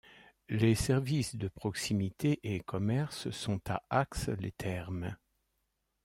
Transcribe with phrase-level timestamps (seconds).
[0.49, 5.15] Les services de proximité et commerces sont à Ax-les-Thermes.